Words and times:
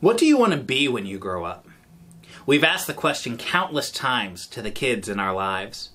What 0.00 0.16
do 0.16 0.24
you 0.24 0.38
want 0.38 0.52
to 0.52 0.58
be 0.58 0.88
when 0.88 1.04
you 1.04 1.18
grow 1.18 1.44
up? 1.44 1.68
We've 2.46 2.64
asked 2.64 2.86
the 2.86 2.94
question 2.94 3.36
countless 3.36 3.90
times 3.90 4.46
to 4.46 4.62
the 4.62 4.70
kids 4.70 5.10
in 5.10 5.20
our 5.20 5.34
lives. 5.34 5.90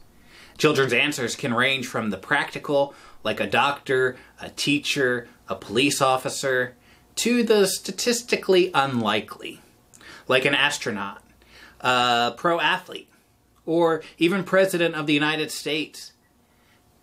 Children's 0.59 0.93
answers 0.93 1.35
can 1.35 1.55
range 1.55 1.87
from 1.87 2.11
the 2.11 2.17
practical, 2.17 2.93
like 3.23 3.39
a 3.39 3.47
doctor, 3.47 4.15
a 4.39 4.49
teacher, 4.49 5.27
a 5.49 5.55
police 5.55 6.03
officer, 6.03 6.75
to 7.15 7.41
the 7.41 7.65
statistically 7.65 8.69
unlikely, 8.75 9.59
like 10.27 10.45
an 10.45 10.53
astronaut, 10.53 11.23
a 11.81 12.35
pro 12.37 12.59
athlete, 12.59 13.09
or 13.65 14.03
even 14.19 14.43
President 14.43 14.93
of 14.93 15.07
the 15.07 15.15
United 15.15 15.49
States. 15.49 16.11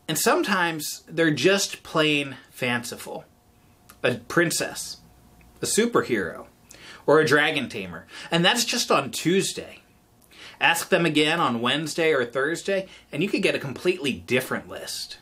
And 0.07 0.17
sometimes 0.17 1.03
they're 1.09 1.33
just 1.33 1.83
plain 1.83 2.37
fanciful. 2.53 3.25
A 4.05 4.15
princess, 4.15 4.99
a 5.61 5.67
superhero, 5.67 6.47
or 7.07 7.21
a 7.21 7.27
dragon 7.27 7.69
tamer. 7.69 8.07
And 8.31 8.45
that's 8.45 8.65
just 8.65 8.91
on 8.91 9.11
Tuesday. 9.11 9.81
Ask 10.61 10.91
them 10.91 11.05
again 11.05 11.41
on 11.41 11.61
Wednesday 11.61 12.13
or 12.13 12.25
Thursday, 12.25 12.87
and 13.11 13.23
you 13.23 13.29
could 13.29 13.43
get 13.43 13.55
a 13.55 13.61
completely 13.61 14.13
different 14.13 14.69
list. 14.69 15.19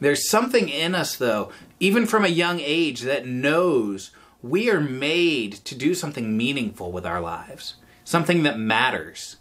There's 0.00 0.28
something 0.28 0.68
in 0.68 0.94
us, 0.94 1.16
though, 1.16 1.52
even 1.80 2.06
from 2.06 2.24
a 2.24 2.28
young 2.28 2.60
age, 2.60 3.02
that 3.02 3.26
knows 3.26 4.10
we 4.42 4.70
are 4.70 4.80
made 4.80 5.52
to 5.64 5.74
do 5.74 5.94
something 5.94 6.36
meaningful 6.36 6.92
with 6.92 7.06
our 7.06 7.20
lives, 7.20 7.74
something 8.04 8.42
that 8.44 8.58
matters. 8.58 9.36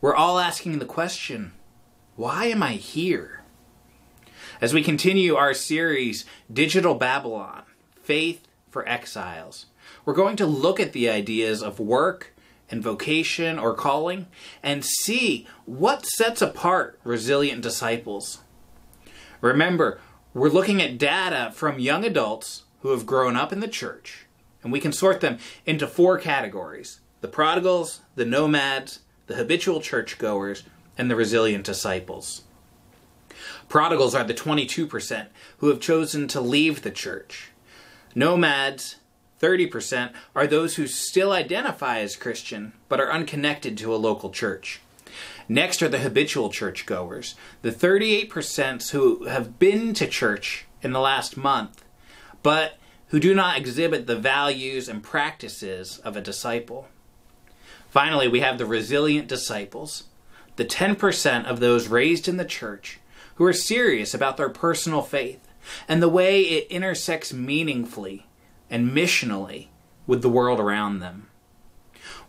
We're 0.00 0.14
all 0.14 0.38
asking 0.38 0.78
the 0.78 0.84
question 0.84 1.52
why 2.16 2.46
am 2.46 2.62
I 2.64 2.72
here? 2.72 3.42
As 4.60 4.74
we 4.74 4.82
continue 4.82 5.36
our 5.36 5.54
series, 5.54 6.24
Digital 6.52 6.94
Babylon 6.94 7.62
Faith 8.02 8.48
for 8.70 8.88
Exiles, 8.88 9.66
we're 10.08 10.14
going 10.14 10.36
to 10.36 10.46
look 10.46 10.80
at 10.80 10.94
the 10.94 11.06
ideas 11.06 11.62
of 11.62 11.78
work 11.78 12.32
and 12.70 12.82
vocation 12.82 13.58
or 13.58 13.74
calling 13.74 14.26
and 14.62 14.82
see 14.82 15.46
what 15.66 16.06
sets 16.06 16.40
apart 16.40 16.98
resilient 17.04 17.60
disciples. 17.60 18.38
Remember, 19.42 20.00
we're 20.32 20.48
looking 20.48 20.80
at 20.80 20.96
data 20.96 21.52
from 21.52 21.78
young 21.78 22.06
adults 22.06 22.62
who 22.80 22.88
have 22.88 23.04
grown 23.04 23.36
up 23.36 23.52
in 23.52 23.60
the 23.60 23.68
church, 23.68 24.24
and 24.62 24.72
we 24.72 24.80
can 24.80 24.92
sort 24.92 25.20
them 25.20 25.36
into 25.66 25.86
four 25.86 26.16
categories 26.18 27.00
the 27.20 27.28
prodigals, 27.28 28.00
the 28.14 28.24
nomads, 28.24 29.00
the 29.26 29.34
habitual 29.34 29.78
churchgoers, 29.78 30.62
and 30.96 31.10
the 31.10 31.16
resilient 31.16 31.66
disciples. 31.66 32.44
Prodigals 33.68 34.14
are 34.14 34.24
the 34.24 34.32
22% 34.32 35.26
who 35.58 35.68
have 35.68 35.80
chosen 35.80 36.26
to 36.28 36.40
leave 36.40 36.80
the 36.80 36.90
church. 36.90 37.50
Nomads 38.14 38.96
30% 39.40 40.12
are 40.34 40.46
those 40.46 40.76
who 40.76 40.86
still 40.86 41.32
identify 41.32 42.00
as 42.00 42.16
Christian 42.16 42.72
but 42.88 43.00
are 43.00 43.12
unconnected 43.12 43.78
to 43.78 43.94
a 43.94 43.96
local 43.96 44.30
church. 44.30 44.80
Next 45.48 45.82
are 45.82 45.88
the 45.88 46.00
habitual 46.00 46.50
churchgoers, 46.50 47.34
the 47.62 47.72
38% 47.72 48.90
who 48.90 49.24
have 49.24 49.58
been 49.58 49.94
to 49.94 50.06
church 50.06 50.66
in 50.82 50.92
the 50.92 51.00
last 51.00 51.36
month 51.36 51.84
but 52.42 52.78
who 53.08 53.20
do 53.20 53.34
not 53.34 53.56
exhibit 53.56 54.06
the 54.06 54.16
values 54.16 54.88
and 54.88 55.02
practices 55.02 55.98
of 55.98 56.16
a 56.16 56.20
disciple. 56.20 56.88
Finally, 57.90 58.28
we 58.28 58.40
have 58.40 58.58
the 58.58 58.66
resilient 58.66 59.26
disciples, 59.26 60.04
the 60.56 60.64
10% 60.64 61.44
of 61.46 61.60
those 61.60 61.88
raised 61.88 62.28
in 62.28 62.36
the 62.36 62.44
church 62.44 63.00
who 63.36 63.44
are 63.44 63.52
serious 63.52 64.12
about 64.12 64.36
their 64.36 64.48
personal 64.48 65.02
faith 65.02 65.40
and 65.86 66.02
the 66.02 66.08
way 66.08 66.42
it 66.42 66.70
intersects 66.70 67.32
meaningfully 67.32 68.26
and 68.70 68.90
missionally 68.90 69.68
with 70.06 70.22
the 70.22 70.28
world 70.28 70.60
around 70.60 70.98
them. 70.98 71.28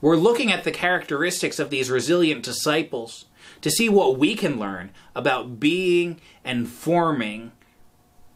We're 0.02 0.16
looking 0.16 0.52
at 0.52 0.64
the 0.64 0.72
characteristics 0.72 1.60
of 1.60 1.70
these 1.70 1.90
resilient 1.90 2.44
disciples 2.44 3.26
to 3.62 3.72
see 3.72 3.90
what 3.90 4.18
we 4.18 4.36
can 4.36 4.60
learn 4.60 4.92
about 5.16 5.60
being 5.60 6.22
and 6.44 6.68
forming 6.68 7.52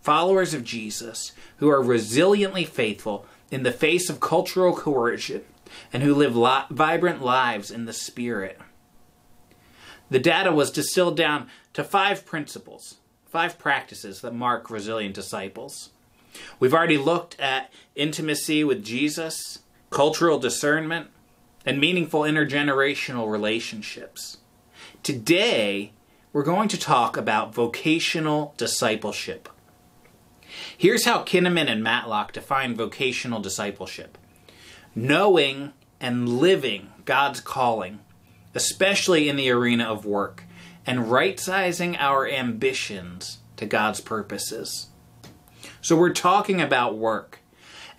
followers 0.02 0.53
of 0.53 0.63
Jesus 0.63 1.31
who 1.58 1.69
are 1.69 1.81
resiliently 1.81 2.68
faithful 2.68 3.25
in 3.50 3.63
the 3.63 3.72
face 3.72 4.09
of 4.09 4.19
cultural 4.19 4.75
coercion 4.75 5.44
and 5.92 6.03
who 6.03 6.13
live 6.13 6.36
li- 6.36 6.66
vibrant 6.69 7.22
lives 7.22 7.72
in 7.72 7.86
the 7.86 7.94
Spirit. 7.94 8.59
The 10.09 10.19
data 10.19 10.52
was 10.52 10.72
distilled 10.72 11.16
down 11.16 11.47
to 11.74 11.84
five 11.84 12.25
principles, 12.25 12.97
five 13.25 13.58
practices 13.58 14.22
that 14.22 14.34
mark 14.34 14.69
resilient 14.69 15.16
disciples. 15.16 15.92
We've 16.60 16.74
already 16.74 16.98
looked 16.98 17.40
at 17.40 17.72
intimacy 17.96 18.64
with 18.64 18.84
Jesus, 18.84 19.60
cultural 19.90 20.40
discernment, 20.40 21.10
and 21.66 21.80
meaningful 21.80 22.22
intergenerational 22.22 23.32
relationships. 23.32 24.38
Today, 25.02 25.94
we're 26.32 26.44
going 26.44 26.68
to 26.70 26.80
talk 26.80 27.16
about 27.16 27.54
vocational 27.54 28.54
discipleship. 28.58 29.50
Here's 30.78 31.06
how 31.06 31.24
Kinnaman 31.24 31.70
and 31.70 31.84
Matlock 31.84 32.34
define 32.34 32.76
vocational 32.76 33.40
discipleship 33.40 34.18
knowing 34.96 35.74
and 36.00 36.30
living 36.30 36.92
God's 37.06 37.40
calling, 37.40 38.00
especially 38.54 39.28
in 39.28 39.36
the 39.36 39.50
arena 39.50 39.86
of 39.86 40.06
work, 40.06 40.44
and 40.86 41.10
right 41.10 41.40
sizing 41.40 41.96
our 41.98 42.28
ambitions 42.28 43.40
to 43.58 43.66
God's 43.66 44.02
purposes. 44.02 44.88
So 45.84 45.98
we're 45.98 46.14
talking 46.14 46.62
about 46.62 46.98
work. 46.98 47.40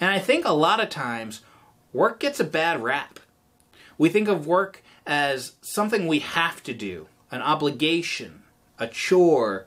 And 0.00 0.10
I 0.10 0.18
think 0.18 0.46
a 0.46 0.52
lot 0.52 0.80
of 0.80 0.88
times 0.88 1.42
work 1.92 2.18
gets 2.18 2.40
a 2.40 2.44
bad 2.44 2.82
rap. 2.82 3.20
We 3.98 4.08
think 4.08 4.26
of 4.26 4.46
work 4.46 4.82
as 5.06 5.52
something 5.60 6.06
we 6.06 6.20
have 6.20 6.62
to 6.62 6.72
do, 6.72 7.08
an 7.30 7.42
obligation, 7.42 8.42
a 8.78 8.86
chore, 8.86 9.66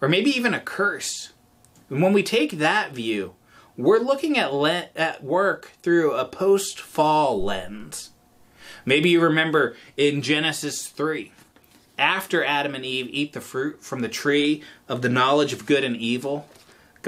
or 0.00 0.08
maybe 0.08 0.30
even 0.30 0.54
a 0.54 0.60
curse. 0.60 1.34
And 1.90 2.02
when 2.02 2.14
we 2.14 2.22
take 2.22 2.52
that 2.52 2.92
view, 2.92 3.34
we're 3.76 3.98
looking 3.98 4.38
at 4.38 4.54
le- 4.54 4.88
at 4.96 5.22
work 5.22 5.72
through 5.82 6.14
a 6.14 6.24
post-fall 6.24 7.44
lens. 7.44 8.12
Maybe 8.86 9.10
you 9.10 9.20
remember 9.20 9.76
in 9.94 10.22
Genesis 10.22 10.88
3, 10.88 11.32
after 11.98 12.42
Adam 12.42 12.74
and 12.74 12.86
Eve 12.86 13.08
eat 13.10 13.34
the 13.34 13.42
fruit 13.42 13.82
from 13.84 14.00
the 14.00 14.08
tree 14.08 14.62
of 14.88 15.02
the 15.02 15.10
knowledge 15.10 15.52
of 15.52 15.66
good 15.66 15.84
and 15.84 15.96
evil, 15.96 16.48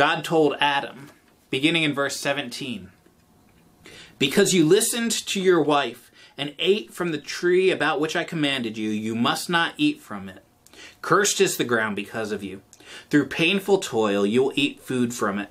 God 0.01 0.25
told 0.25 0.57
Adam, 0.61 1.11
beginning 1.51 1.83
in 1.83 1.93
verse 1.93 2.17
17, 2.17 2.89
Because 4.19 4.55
you 4.55 4.65
listened 4.65 5.13
to 5.27 5.39
your 5.39 5.61
wife 5.61 6.11
and 6.39 6.55
ate 6.59 6.91
from 6.91 7.13
the 7.13 7.19
tree 7.19 7.71
about 7.71 8.01
which 8.01 8.17
I 8.17 8.25
commanded 8.25 8.79
you, 8.79 8.89
you 8.89 9.15
must 9.15 9.51
not 9.51 9.75
eat 9.77 10.01
from 10.01 10.31
it. 10.31 10.43
Cursed 11.03 11.39
is 11.43 11.59
the 11.59 11.65
ground 11.65 11.97
because 11.97 12.33
of 12.33 12.43
you. 12.43 12.63
Through 13.11 13.27
painful 13.27 13.77
toil 13.77 14.25
you 14.25 14.43
will 14.43 14.55
eat 14.55 14.81
food 14.81 15.13
from 15.13 15.39
it, 15.39 15.51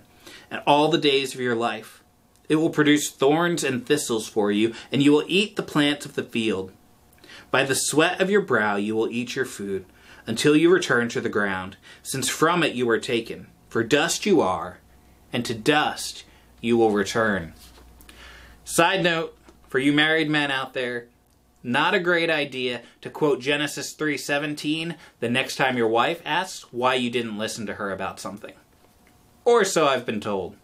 and 0.50 0.64
all 0.66 0.90
the 0.90 0.98
days 0.98 1.36
of 1.36 1.40
your 1.40 1.54
life. 1.54 2.04
It 2.50 2.56
will 2.56 2.72
produce 2.72 3.12
thorns 3.12 3.64
and 3.64 3.86
thistles 3.86 4.28
for 4.28 4.52
you, 4.52 4.74
and 4.92 5.04
you 5.04 5.12
will 5.12 5.26
eat 5.28 5.58
the 5.58 5.62
plants 5.62 6.08
of 6.08 6.16
the 6.16 6.24
field. 6.24 6.72
By 7.52 7.66
the 7.66 7.76
sweat 7.76 8.20
of 8.20 8.32
your 8.32 8.42
brow 8.42 8.78
you 8.78 8.96
will 8.96 9.12
eat 9.12 9.36
your 9.36 9.46
food, 9.46 9.86
until 10.26 10.56
you 10.56 10.72
return 10.74 11.08
to 11.10 11.22
the 11.22 11.30
ground, 11.30 11.78
since 12.02 12.30
from 12.30 12.64
it 12.64 12.74
you 12.74 12.88
were 12.88 12.98
taken. 12.98 13.46
For 13.70 13.84
dust 13.84 14.26
you 14.26 14.42
are, 14.42 14.80
and 15.32 15.46
to 15.46 15.54
dust 15.54 16.26
you 16.60 16.76
will 16.76 16.92
return. 16.92 17.54
Side 18.66 19.04
note 19.04 19.38
for 19.68 19.78
you 19.78 19.94
married 19.94 20.30
men 20.30 20.50
out 20.50 20.74
there, 20.74 21.06
not 21.62 21.94
a 21.94 22.00
great 22.00 22.30
idea 22.30 22.82
to 23.02 23.10
quote 23.10 23.42
Genesis 23.42 23.94
3:17 23.94 24.96
the 25.20 25.30
next 25.30 25.56
time 25.56 25.78
your 25.78 25.88
wife 25.88 26.22
asks 26.26 26.72
why 26.74 26.96
you 26.96 27.12
didn't 27.12 27.38
listen 27.38 27.68
to 27.68 27.76
her 27.76 27.92
about 27.92 28.20
something. 28.20 28.54
Or 29.46 29.64
so 29.64 29.88
I've 29.88 30.06
been 30.06 30.22
told. 30.22 30.56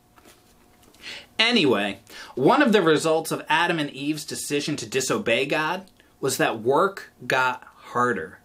Anyway, 1.37 1.99
one 2.33 2.61
of 2.61 2.71
the 2.71 2.81
results 2.81 3.31
of 3.31 3.45
Adam 3.49 3.77
and 3.77 3.91
Eve's 3.91 4.25
decision 4.25 4.75
to 4.77 4.85
disobey 4.85 5.45
God 5.45 5.85
was 6.19 6.37
that 6.37 6.61
work 6.61 7.11
got 7.27 7.63
harder. 7.75 8.39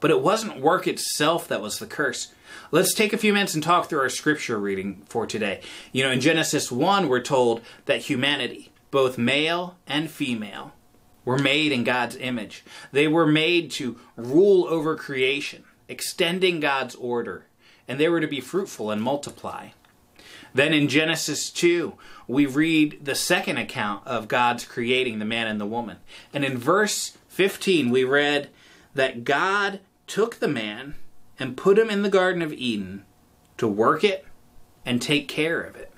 But 0.00 0.10
it 0.10 0.20
wasn't 0.20 0.60
work 0.60 0.86
itself 0.86 1.48
that 1.48 1.62
was 1.62 1.78
the 1.78 1.86
curse. 1.86 2.32
Let's 2.70 2.94
take 2.94 3.12
a 3.12 3.18
few 3.18 3.32
minutes 3.32 3.54
and 3.54 3.62
talk 3.62 3.88
through 3.88 4.00
our 4.00 4.08
scripture 4.08 4.58
reading 4.58 5.02
for 5.06 5.26
today. 5.26 5.60
You 5.92 6.04
know, 6.04 6.10
in 6.10 6.20
Genesis 6.20 6.70
1, 6.72 7.08
we're 7.08 7.20
told 7.20 7.62
that 7.86 8.02
humanity, 8.02 8.72
both 8.90 9.18
male 9.18 9.76
and 9.86 10.10
female, 10.10 10.72
were 11.24 11.38
made 11.38 11.72
in 11.72 11.84
God's 11.84 12.16
image. 12.16 12.64
They 12.92 13.08
were 13.08 13.26
made 13.26 13.70
to 13.72 13.98
rule 14.16 14.66
over 14.68 14.96
creation, 14.96 15.64
extending 15.88 16.60
God's 16.60 16.94
order, 16.94 17.46
and 17.88 17.98
they 17.98 18.08
were 18.08 18.20
to 18.20 18.26
be 18.26 18.40
fruitful 18.40 18.90
and 18.90 19.02
multiply. 19.02 19.68
Then 20.54 20.72
in 20.72 20.88
Genesis 20.88 21.50
2, 21.50 21.94
we 22.28 22.46
read 22.46 23.04
the 23.04 23.16
second 23.16 23.58
account 23.58 24.06
of 24.06 24.28
God's 24.28 24.64
creating 24.64 25.18
the 25.18 25.24
man 25.24 25.48
and 25.48 25.60
the 25.60 25.66
woman. 25.66 25.96
And 26.32 26.44
in 26.44 26.56
verse 26.58 27.18
15, 27.28 27.90
we 27.90 28.04
read 28.04 28.50
that 28.94 29.24
God 29.24 29.80
took 30.06 30.36
the 30.36 30.48
man 30.48 30.94
and 31.38 31.56
put 31.56 31.78
him 31.78 31.90
in 31.90 32.02
the 32.02 32.08
Garden 32.08 32.42
of 32.42 32.52
Eden 32.52 33.04
to 33.58 33.68
work 33.68 34.04
it 34.04 34.26
and 34.84 35.00
take 35.00 35.28
care 35.28 35.60
of 35.60 35.76
it. 35.76 35.92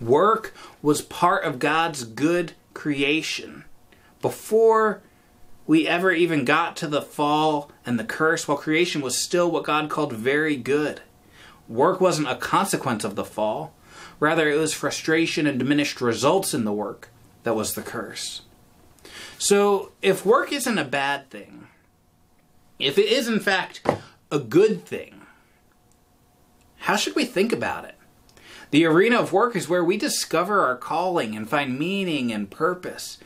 Work 0.00 0.54
was 0.80 1.02
part 1.02 1.44
of 1.44 1.58
God's 1.58 2.04
good 2.04 2.52
creation. 2.72 3.64
Before 4.22 5.02
we 5.66 5.86
ever 5.86 6.10
even 6.10 6.44
got 6.44 6.76
to 6.76 6.88
the 6.88 7.02
fall 7.02 7.70
and 7.86 7.98
the 7.98 8.04
curse, 8.04 8.48
while 8.48 8.56
creation 8.58 9.02
was 9.02 9.22
still 9.22 9.50
what 9.50 9.64
God 9.64 9.88
called 9.88 10.12
very 10.12 10.56
good. 10.56 11.00
Work 11.68 12.00
wasn't 12.00 12.28
a 12.28 12.34
consequence 12.34 13.04
of 13.04 13.14
the 13.14 13.24
fall, 13.24 13.74
rather, 14.18 14.50
it 14.50 14.58
was 14.58 14.74
frustration 14.74 15.46
and 15.46 15.58
diminished 15.58 16.00
results 16.00 16.52
in 16.54 16.64
the 16.64 16.72
work 16.72 17.10
that 17.44 17.54
was 17.54 17.74
the 17.74 17.82
curse. 17.82 18.42
So, 19.38 19.92
if 20.02 20.26
work 20.26 20.52
isn't 20.52 20.78
a 20.78 20.84
bad 20.84 21.30
thing, 21.30 21.68
if 22.80 22.98
it 22.98 23.06
is 23.06 23.28
in 23.28 23.40
fact 23.40 23.86
a 24.30 24.38
good 24.38 24.84
thing, 24.84 25.20
how 26.78 26.96
should 26.96 27.14
we 27.14 27.24
think 27.24 27.52
about 27.52 27.84
it? 27.84 27.94
The 28.70 28.86
arena 28.86 29.20
of 29.20 29.32
work 29.32 29.56
is 29.56 29.68
where 29.68 29.84
we 29.84 29.96
discover 29.96 30.60
our 30.60 30.76
calling 30.76 31.36
and 31.36 31.48
find 31.48 31.78
meaning 31.78 32.32
and 32.32 32.50
purpose. 32.50 33.18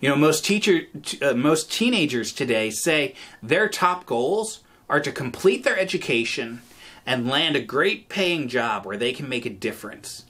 You 0.00 0.08
know, 0.08 0.16
most 0.16 0.44
teacher, 0.44 0.82
uh, 1.20 1.34
most 1.34 1.70
teenagers 1.70 2.32
today 2.32 2.70
say 2.70 3.14
their 3.42 3.68
top 3.68 4.06
goals 4.06 4.60
are 4.88 5.00
to 5.00 5.12
complete 5.12 5.64
their 5.64 5.78
education 5.78 6.62
and 7.04 7.28
land 7.28 7.56
a 7.56 7.60
great 7.60 8.08
paying 8.08 8.48
job 8.48 8.84
where 8.84 8.96
they 8.96 9.12
can 9.12 9.28
make 9.28 9.44
a 9.44 9.50
difference. 9.50 10.24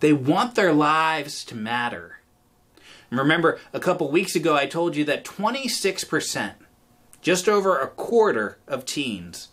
They 0.00 0.12
want 0.12 0.54
their 0.54 0.72
lives 0.72 1.44
to 1.46 1.54
matter. 1.54 2.20
Remember, 3.10 3.60
a 3.72 3.80
couple 3.80 4.10
weeks 4.10 4.34
ago, 4.34 4.56
I 4.56 4.66
told 4.66 4.96
you 4.96 5.04
that 5.04 5.24
26%, 5.24 6.54
just 7.24 7.48
over 7.48 7.80
a 7.80 7.88
quarter 7.88 8.58
of 8.68 8.84
teens, 8.84 9.48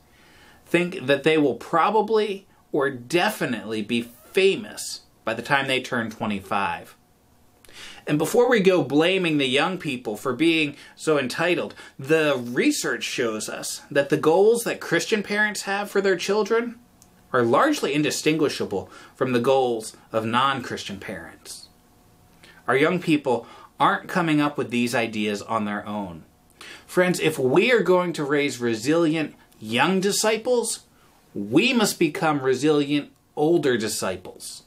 think 0.65 1.07
that 1.07 1.23
they 1.23 1.37
will 1.37 1.55
probably 1.55 2.45
or 2.71 2.89
definitely 2.89 3.81
be 3.81 4.01
famous 4.01 5.01
by 5.23 5.33
the 5.33 5.41
time 5.41 5.67
they 5.67 5.81
turn 5.81 6.11
25. 6.11 6.95
And 8.05 8.17
before 8.17 8.49
we 8.49 8.59
go 8.59 8.83
blaming 8.83 9.37
the 9.37 9.47
young 9.47 9.77
people 9.77 10.17
for 10.17 10.33
being 10.33 10.75
so 10.95 11.17
entitled, 11.17 11.73
the 11.97 12.35
research 12.37 13.03
shows 13.03 13.47
us 13.47 13.83
that 13.89 14.09
the 14.09 14.17
goals 14.17 14.63
that 14.65 14.81
Christian 14.81 15.23
parents 15.23 15.61
have 15.61 15.89
for 15.89 16.01
their 16.01 16.17
children 16.17 16.77
are 17.31 17.43
largely 17.43 17.93
indistinguishable 17.93 18.89
from 19.15 19.31
the 19.31 19.39
goals 19.39 19.95
of 20.11 20.25
non 20.25 20.61
Christian 20.61 20.99
parents. 20.99 21.69
Our 22.67 22.75
young 22.75 22.99
people 22.99 23.47
aren't 23.79 24.09
coming 24.09 24.41
up 24.41 24.57
with 24.57 24.71
these 24.71 24.93
ideas 24.93 25.41
on 25.41 25.63
their 25.63 25.87
own. 25.87 26.25
Friends, 26.91 27.21
if 27.21 27.39
we 27.39 27.71
are 27.71 27.83
going 27.83 28.11
to 28.11 28.23
raise 28.25 28.59
resilient 28.59 29.33
young 29.61 30.01
disciples, 30.01 30.81
we 31.33 31.71
must 31.71 31.97
become 31.97 32.41
resilient 32.41 33.13
older 33.37 33.77
disciples. 33.77 34.63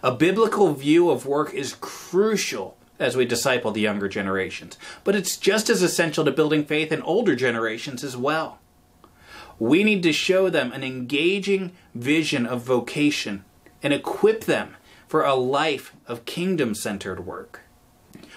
A 0.00 0.14
biblical 0.14 0.74
view 0.74 1.10
of 1.10 1.26
work 1.26 1.52
is 1.52 1.74
crucial 1.80 2.76
as 3.00 3.16
we 3.16 3.24
disciple 3.24 3.72
the 3.72 3.80
younger 3.80 4.08
generations, 4.08 4.78
but 5.02 5.16
it's 5.16 5.36
just 5.36 5.68
as 5.68 5.82
essential 5.82 6.24
to 6.24 6.30
building 6.30 6.64
faith 6.64 6.92
in 6.92 7.02
older 7.02 7.34
generations 7.34 8.04
as 8.04 8.16
well. 8.16 8.60
We 9.58 9.82
need 9.82 10.04
to 10.04 10.12
show 10.12 10.48
them 10.48 10.70
an 10.70 10.84
engaging 10.84 11.72
vision 11.96 12.46
of 12.46 12.62
vocation 12.62 13.44
and 13.82 13.92
equip 13.92 14.44
them 14.44 14.76
for 15.08 15.24
a 15.24 15.34
life 15.34 15.96
of 16.06 16.26
kingdom 16.26 16.76
centered 16.76 17.26
work. 17.26 17.62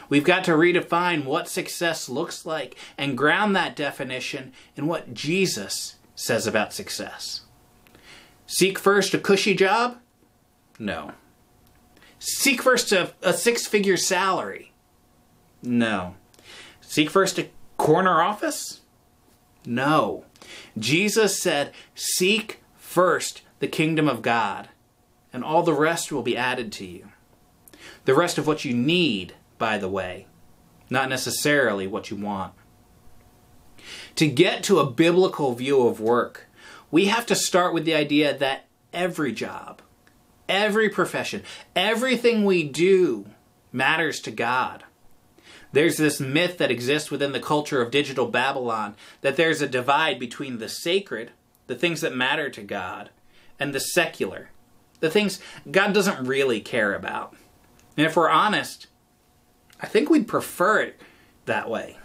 We've 0.10 0.24
got 0.24 0.44
to 0.46 0.52
redefine 0.52 1.24
what 1.24 1.48
success 1.48 2.10
looks 2.10 2.46
like 2.46 2.76
and 2.98 3.18
ground 3.18 3.56
that 3.56 3.76
definition 3.76 4.52
in 4.76 4.88
what 4.88 5.14
Jesus 5.14 5.96
says 6.16 6.48
about 6.48 6.74
success. 6.74 7.42
Seek 8.48 8.80
first 8.80 9.14
a 9.14 9.20
cushy 9.20 9.54
job? 9.54 10.00
No. 10.80 11.14
Seek 12.18 12.62
first 12.62 12.92
a, 12.92 13.14
a 13.22 13.34
six 13.34 13.68
figure 13.68 13.98
salary? 13.98 14.74
No. 15.62 16.16
Seek 16.82 17.10
first 17.10 17.38
a 17.38 17.50
corner 17.78 18.22
office? 18.22 18.82
No. 19.66 20.26
Jesus 20.78 21.42
said, 21.42 21.72
Seek 21.94 22.62
first 22.76 23.44
the 23.60 23.68
kingdom 23.68 24.10
of 24.10 24.22
God 24.22 24.70
and 25.32 25.44
all 25.44 25.64
the 25.64 25.74
rest 25.74 26.12
will 26.12 26.24
be 26.24 26.38
added 26.38 26.72
to 26.74 26.86
you. 26.86 27.10
The 28.06 28.16
rest 28.16 28.38
of 28.38 28.48
what 28.48 28.66
you 28.66 28.74
need, 28.74 29.36
by 29.60 29.78
the 29.78 29.90
way, 29.90 30.26
not 30.90 31.10
necessarily 31.10 31.86
what 31.86 32.10
you 32.10 32.18
want. 32.18 32.54
To 34.16 34.28
get 34.28 34.64
to 34.64 34.80
a 34.80 34.90
biblical 34.90 35.54
view 35.54 35.86
of 35.88 36.00
work, 36.00 36.48
we 36.90 37.06
have 37.06 37.26
to 37.28 37.36
start 37.36 37.74
with 37.74 37.86
the 37.86 37.94
idea 37.94 38.36
that 38.36 38.66
every 38.92 39.32
job, 39.32 39.82
every 40.48 40.90
profession, 40.90 41.44
everything 41.76 42.44
we 42.44 42.64
do 42.64 43.28
matters 43.72 44.20
to 44.22 44.32
God. 44.32 44.84
There's 45.72 45.98
this 45.98 46.20
myth 46.20 46.58
that 46.58 46.72
exists 46.72 47.12
within 47.12 47.32
the 47.32 47.40
culture 47.40 47.82
of 47.82 47.92
digital 47.92 48.28
Babylon 48.28 48.96
that 49.22 49.36
there's 49.36 49.62
a 49.62 49.68
divide 49.68 50.20
between 50.20 50.58
the 50.58 50.70
sacred, 50.70 51.32
the 51.68 51.76
things 51.76 52.02
that 52.02 52.16
matter 52.16 52.50
to 52.50 52.64
God, 52.64 53.12
and 53.60 53.74
the 53.74 53.80
secular, 53.80 54.50
the 55.00 55.12
things 55.12 55.40
God 55.70 55.94
doesn't 55.94 56.26
really 56.26 56.60
care 56.60 56.96
about. 56.96 57.36
And 57.96 58.08
if 58.08 58.16
we're 58.16 58.30
honest, 58.30 58.88
I 59.80 59.88
think 59.88 60.10
we'd 60.10 60.28
prefer 60.28 60.82
it 60.82 61.00
that 61.46 61.70
way. 61.70 61.98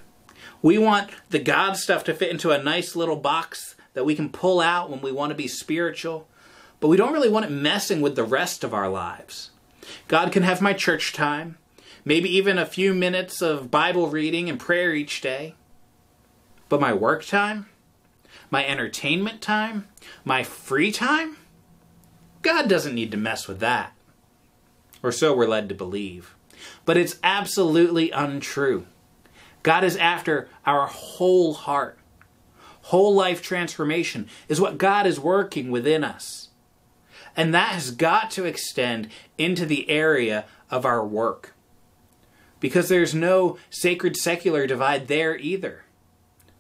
We 0.62 0.78
want 0.78 1.10
the 1.30 1.38
God 1.38 1.76
stuff 1.76 2.04
to 2.04 2.14
fit 2.14 2.30
into 2.30 2.50
a 2.50 2.62
nice 2.62 2.96
little 2.96 3.16
box 3.16 3.76
that 3.94 4.04
we 4.04 4.14
can 4.14 4.30
pull 4.30 4.60
out 4.60 4.90
when 4.90 5.00
we 5.00 5.12
want 5.12 5.30
to 5.30 5.36
be 5.36 5.48
spiritual, 5.48 6.28
but 6.80 6.88
we 6.88 6.96
don't 6.96 7.12
really 7.12 7.28
want 7.28 7.44
it 7.44 7.50
messing 7.50 8.00
with 8.00 8.16
the 8.16 8.24
rest 8.24 8.64
of 8.64 8.74
our 8.74 8.88
lives. 8.88 9.50
God 10.08 10.32
can 10.32 10.42
have 10.42 10.60
my 10.60 10.72
church 10.72 11.12
time, 11.12 11.58
maybe 12.04 12.28
even 12.34 12.58
a 12.58 12.66
few 12.66 12.94
minutes 12.94 13.42
of 13.42 13.70
Bible 13.70 14.08
reading 14.08 14.48
and 14.48 14.58
prayer 14.58 14.94
each 14.94 15.20
day. 15.20 15.54
But 16.68 16.80
my 16.80 16.92
work 16.92 17.24
time, 17.24 17.66
my 18.50 18.66
entertainment 18.66 19.42
time, 19.42 19.88
my 20.24 20.42
free 20.42 20.90
time, 20.90 21.36
God 22.42 22.68
doesn't 22.68 22.94
need 22.94 23.10
to 23.10 23.16
mess 23.16 23.46
with 23.48 23.60
that. 23.60 23.92
Or 25.02 25.12
so 25.12 25.36
we're 25.36 25.46
led 25.46 25.68
to 25.68 25.74
believe. 25.74 26.34
But 26.84 26.96
it's 26.96 27.18
absolutely 27.22 28.10
untrue. 28.10 28.86
God 29.62 29.82
is 29.82 29.96
after 29.96 30.48
our 30.66 30.86
whole 30.86 31.54
heart. 31.54 31.98
Whole 32.82 33.14
life 33.14 33.40
transformation 33.40 34.28
is 34.46 34.60
what 34.60 34.76
God 34.76 35.06
is 35.06 35.18
working 35.18 35.70
within 35.70 36.04
us. 36.04 36.50
And 37.34 37.52
that 37.54 37.70
has 37.70 37.90
got 37.90 38.30
to 38.32 38.44
extend 38.44 39.08
into 39.38 39.64
the 39.66 39.88
area 39.88 40.44
of 40.70 40.84
our 40.84 41.04
work. 41.04 41.54
Because 42.60 42.88
there's 42.88 43.14
no 43.14 43.58
sacred 43.70 44.16
secular 44.16 44.66
divide 44.66 45.08
there 45.08 45.36
either. 45.36 45.84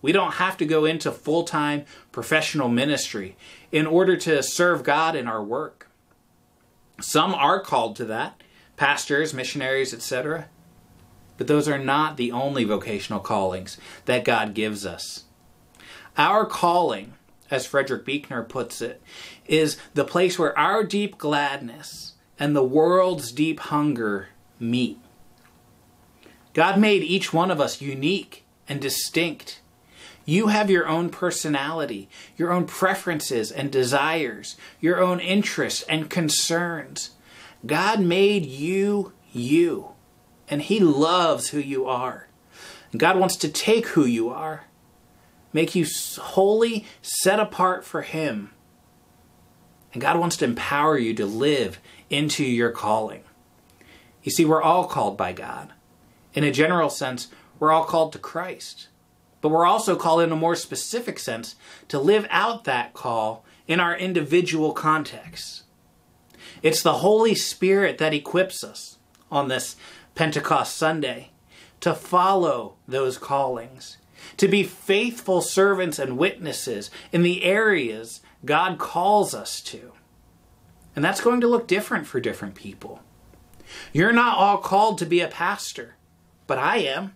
We 0.00 0.12
don't 0.12 0.34
have 0.34 0.56
to 0.58 0.66
go 0.66 0.84
into 0.84 1.12
full 1.12 1.44
time 1.44 1.84
professional 2.10 2.68
ministry 2.68 3.36
in 3.70 3.86
order 3.86 4.16
to 4.18 4.42
serve 4.42 4.82
God 4.82 5.14
in 5.14 5.28
our 5.28 5.42
work. 5.42 5.88
Some 7.00 7.34
are 7.34 7.60
called 7.60 7.96
to 7.96 8.04
that 8.06 8.42
pastors, 8.76 9.34
missionaries, 9.34 9.94
etc. 9.94 10.48
But 11.36 11.46
those 11.46 11.68
are 11.68 11.78
not 11.78 12.16
the 12.16 12.32
only 12.32 12.64
vocational 12.64 13.20
callings 13.20 13.78
that 14.04 14.24
God 14.24 14.54
gives 14.54 14.86
us. 14.86 15.24
Our 16.16 16.46
calling, 16.46 17.14
as 17.50 17.66
Frederick 17.66 18.04
Buechner 18.04 18.42
puts 18.42 18.80
it, 18.80 19.02
is 19.46 19.76
the 19.94 20.04
place 20.04 20.38
where 20.38 20.56
our 20.58 20.84
deep 20.84 21.18
gladness 21.18 22.14
and 22.38 22.54
the 22.54 22.64
world's 22.64 23.32
deep 23.32 23.60
hunger 23.60 24.28
meet. 24.60 24.98
God 26.52 26.78
made 26.78 27.02
each 27.02 27.32
one 27.32 27.50
of 27.50 27.60
us 27.60 27.80
unique 27.80 28.44
and 28.68 28.80
distinct. 28.80 29.60
You 30.24 30.46
have 30.46 30.70
your 30.70 30.86
own 30.86 31.10
personality, 31.10 32.08
your 32.36 32.52
own 32.52 32.64
preferences 32.64 33.50
and 33.50 33.70
desires, 33.70 34.56
your 34.80 35.00
own 35.00 35.20
interests 35.20 35.82
and 35.82 36.08
concerns. 36.08 37.10
God 37.66 38.00
made 38.00 38.44
you 38.44 39.12
you, 39.32 39.92
and 40.48 40.62
He 40.62 40.80
loves 40.80 41.48
who 41.48 41.58
you 41.58 41.86
are. 41.86 42.28
God 42.96 43.18
wants 43.18 43.36
to 43.36 43.48
take 43.48 43.88
who 43.88 44.04
you 44.04 44.28
are, 44.30 44.64
make 45.52 45.74
you 45.74 45.86
wholly 46.18 46.86
set 47.02 47.40
apart 47.40 47.84
for 47.84 48.02
Him. 48.02 48.50
And 49.92 50.02
God 50.02 50.18
wants 50.18 50.36
to 50.38 50.44
empower 50.44 50.98
you 50.98 51.14
to 51.14 51.26
live 51.26 51.78
into 52.10 52.44
your 52.44 52.70
calling. 52.70 53.22
You 54.22 54.32
see, 54.32 54.44
we're 54.44 54.62
all 54.62 54.86
called 54.86 55.16
by 55.16 55.32
God. 55.32 55.72
In 56.32 56.44
a 56.44 56.50
general 56.50 56.90
sense, 56.90 57.28
we're 57.58 57.72
all 57.72 57.84
called 57.84 58.12
to 58.12 58.18
Christ. 58.18 58.88
But 59.40 59.50
we're 59.50 59.66
also 59.66 59.94
called 59.94 60.22
in 60.22 60.32
a 60.32 60.36
more 60.36 60.56
specific 60.56 61.18
sense 61.18 61.54
to 61.88 61.98
live 61.98 62.26
out 62.30 62.64
that 62.64 62.94
call 62.94 63.44
in 63.68 63.78
our 63.78 63.94
individual 63.96 64.72
contexts. 64.72 65.63
It's 66.64 66.82
the 66.82 66.94
Holy 66.94 67.34
Spirit 67.34 67.98
that 67.98 68.14
equips 68.14 68.64
us 68.64 68.96
on 69.30 69.48
this 69.48 69.76
Pentecost 70.14 70.74
Sunday 70.74 71.30
to 71.80 71.94
follow 71.94 72.76
those 72.88 73.18
callings, 73.18 73.98
to 74.38 74.48
be 74.48 74.62
faithful 74.62 75.42
servants 75.42 75.98
and 75.98 76.16
witnesses 76.16 76.90
in 77.12 77.22
the 77.22 77.44
areas 77.44 78.22
God 78.46 78.78
calls 78.78 79.34
us 79.34 79.60
to. 79.60 79.92
And 80.96 81.04
that's 81.04 81.20
going 81.20 81.42
to 81.42 81.46
look 81.48 81.66
different 81.66 82.06
for 82.06 82.18
different 82.18 82.54
people. 82.54 83.02
You're 83.92 84.12
not 84.12 84.38
all 84.38 84.56
called 84.56 84.96
to 84.98 85.06
be 85.06 85.20
a 85.20 85.28
pastor, 85.28 85.96
but 86.46 86.56
I 86.56 86.78
am. 86.78 87.12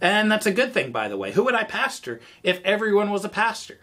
And 0.00 0.32
that's 0.32 0.46
a 0.46 0.52
good 0.52 0.72
thing, 0.72 0.90
by 0.90 1.08
the 1.08 1.18
way. 1.18 1.32
Who 1.32 1.44
would 1.44 1.54
I 1.54 1.64
pastor 1.64 2.18
if 2.42 2.62
everyone 2.64 3.10
was 3.10 3.26
a 3.26 3.28
pastor? 3.28 3.80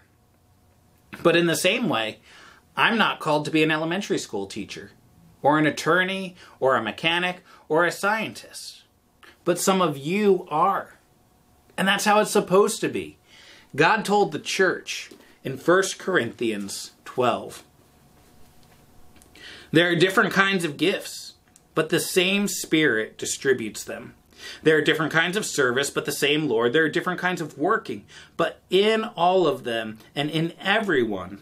But 1.22 1.36
in 1.36 1.46
the 1.46 1.56
same 1.56 1.88
way, 1.88 2.20
I'm 2.76 2.98
not 2.98 3.20
called 3.20 3.46
to 3.46 3.52
be 3.52 3.64
an 3.64 3.72
elementary 3.72 4.18
school 4.18 4.48
teacher, 4.48 4.92
or 5.42 5.58
an 5.58 5.66
attorney, 5.66 6.36
or 6.60 6.76
a 6.76 6.84
mechanic, 6.84 7.42
or 7.68 7.86
a 7.86 7.92
scientist. 7.92 8.84
But 9.44 9.60
some 9.60 9.82
of 9.82 9.98
you 9.98 10.48
are. 10.50 10.96
And 11.78 11.88
that's 11.88 12.06
how 12.06 12.20
it's 12.20 12.32
supposed 12.32 12.82
to 12.82 12.90
be. 12.90 13.18
God 13.76 14.06
told 14.06 14.32
the 14.32 14.40
church 14.40 15.12
in 15.44 15.58
1 15.58 15.84
Corinthians 15.98 16.92
12 17.06 17.64
there 19.72 19.90
are 19.90 19.96
different 19.96 20.34
kinds 20.34 20.66
of 20.66 20.76
gifts, 20.76 21.36
but 21.76 21.90
the 21.90 22.00
same 22.00 22.50
Spirit 22.50 23.18
distributes 23.18 23.86
them. 23.86 24.16
There 24.64 24.78
are 24.78 24.82
different 24.82 25.14
kinds 25.14 25.38
of 25.38 25.46
service, 25.46 25.90
but 25.90 26.04
the 26.04 26.12
same 26.12 26.50
Lord. 26.50 26.74
There 26.74 26.84
are 26.84 26.90
different 26.90 27.22
kinds 27.22 27.40
of 27.40 27.58
working, 27.58 28.06
but 28.36 28.60
in 28.70 29.06
all 29.16 29.48
of 29.48 29.64
them 29.64 30.00
and 30.14 30.30
in 30.30 30.54
everyone, 30.60 31.42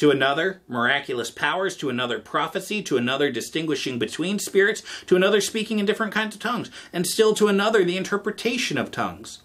to 0.00 0.10
another, 0.10 0.62
miraculous 0.66 1.30
powers, 1.30 1.76
to 1.76 1.90
another, 1.90 2.18
prophecy, 2.18 2.82
to 2.82 2.96
another, 2.96 3.30
distinguishing 3.30 3.98
between 3.98 4.38
spirits, 4.38 4.82
to 5.04 5.14
another, 5.14 5.42
speaking 5.42 5.78
in 5.78 5.84
different 5.84 6.10
kinds 6.10 6.34
of 6.34 6.40
tongues, 6.40 6.70
and 6.90 7.06
still 7.06 7.34
to 7.34 7.48
another, 7.48 7.84
the 7.84 7.98
interpretation 7.98 8.78
of 8.78 8.90
tongues. 8.90 9.42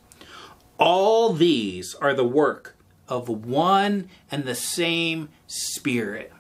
All 0.77 1.33
these 1.33 1.93
are 1.95 2.13
the 2.13 2.23
work 2.23 2.77
of 3.09 3.27
one 3.27 4.09
and 4.31 4.45
the 4.45 4.55
same 4.55 5.27
Spirit, 5.45 6.31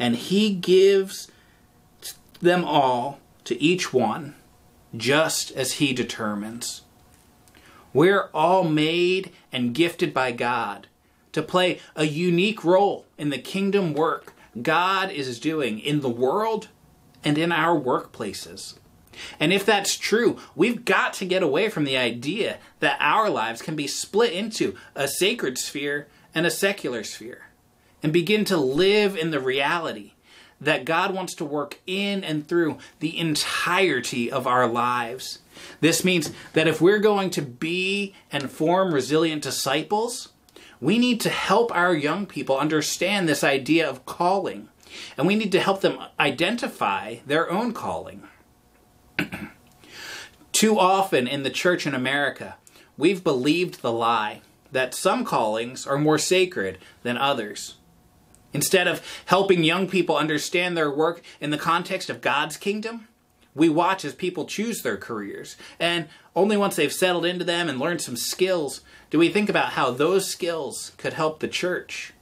and 0.00 0.16
He 0.16 0.52
gives 0.52 1.30
them 2.40 2.64
all 2.64 3.20
to 3.44 3.62
each 3.62 3.92
one 3.92 4.34
just 4.96 5.52
as 5.52 5.74
He 5.74 5.92
determines. 5.92 6.82
We're 7.92 8.30
all 8.34 8.64
made 8.64 9.30
and 9.52 9.72
gifted 9.74 10.12
by 10.12 10.32
God 10.32 10.88
to 11.32 11.42
play 11.42 11.80
a 11.96 12.04
unique 12.04 12.64
role 12.64 13.06
in 13.18 13.30
the 13.30 13.38
kingdom 13.38 13.94
work 13.94 14.34
God 14.60 15.10
is 15.10 15.38
doing 15.38 15.78
in 15.78 16.00
the 16.00 16.08
world 16.08 16.68
and 17.22 17.38
in 17.38 17.52
our 17.52 17.78
workplaces. 17.78 18.74
And 19.38 19.52
if 19.52 19.66
that's 19.66 19.96
true, 19.96 20.38
we've 20.54 20.84
got 20.84 21.12
to 21.14 21.24
get 21.24 21.42
away 21.42 21.68
from 21.68 21.84
the 21.84 21.96
idea 21.96 22.58
that 22.80 22.96
our 23.00 23.28
lives 23.28 23.62
can 23.62 23.76
be 23.76 23.86
split 23.86 24.32
into 24.32 24.74
a 24.94 25.06
sacred 25.06 25.58
sphere 25.58 26.08
and 26.34 26.46
a 26.46 26.50
secular 26.50 27.04
sphere 27.04 27.48
and 28.02 28.12
begin 28.12 28.44
to 28.46 28.56
live 28.56 29.16
in 29.16 29.30
the 29.30 29.40
reality 29.40 30.12
that 30.60 30.84
God 30.84 31.14
wants 31.14 31.34
to 31.36 31.44
work 31.44 31.78
in 31.86 32.22
and 32.22 32.46
through 32.46 32.78
the 33.00 33.18
entirety 33.18 34.30
of 34.30 34.46
our 34.46 34.66
lives. 34.66 35.38
This 35.80 36.04
means 36.04 36.30
that 36.52 36.68
if 36.68 36.80
we're 36.80 36.98
going 36.98 37.30
to 37.30 37.42
be 37.42 38.14
and 38.30 38.50
form 38.50 38.92
resilient 38.92 39.42
disciples, 39.42 40.29
we 40.80 40.98
need 40.98 41.20
to 41.20 41.28
help 41.28 41.74
our 41.74 41.94
young 41.94 42.26
people 42.26 42.58
understand 42.58 43.28
this 43.28 43.44
idea 43.44 43.88
of 43.88 44.06
calling, 44.06 44.68
and 45.16 45.26
we 45.26 45.36
need 45.36 45.52
to 45.52 45.60
help 45.60 45.82
them 45.82 45.98
identify 46.18 47.16
their 47.26 47.50
own 47.50 47.72
calling. 47.72 48.22
Too 50.52 50.78
often 50.78 51.28
in 51.28 51.42
the 51.42 51.50
church 51.50 51.86
in 51.86 51.94
America, 51.94 52.56
we've 52.96 53.22
believed 53.22 53.82
the 53.82 53.92
lie 53.92 54.40
that 54.72 54.94
some 54.94 55.24
callings 55.24 55.86
are 55.86 55.98
more 55.98 56.18
sacred 56.18 56.78
than 57.02 57.18
others. 57.18 57.74
Instead 58.52 58.88
of 58.88 59.02
helping 59.26 59.62
young 59.62 59.86
people 59.86 60.16
understand 60.16 60.76
their 60.76 60.90
work 60.90 61.22
in 61.40 61.50
the 61.50 61.58
context 61.58 62.10
of 62.10 62.20
God's 62.20 62.56
kingdom, 62.56 63.06
we 63.60 63.68
watch 63.68 64.06
as 64.06 64.14
people 64.14 64.46
choose 64.46 64.80
their 64.80 64.96
careers. 64.96 65.54
And 65.78 66.08
only 66.34 66.56
once 66.56 66.76
they've 66.76 66.90
settled 66.90 67.26
into 67.26 67.44
them 67.44 67.68
and 67.68 67.78
learned 67.78 68.00
some 68.00 68.16
skills 68.16 68.80
do 69.10 69.18
we 69.18 69.28
think 69.28 69.50
about 69.50 69.74
how 69.74 69.90
those 69.90 70.26
skills 70.26 70.92
could 70.96 71.12
help 71.12 71.40
the 71.40 71.46
church. 71.46 72.14